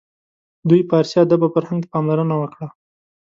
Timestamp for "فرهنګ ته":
1.55-1.87